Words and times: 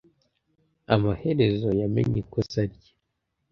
Amaherezo, 0.95 1.67
yamenye 1.79 2.17
ikosa 2.23 2.61
rye. 2.71 2.89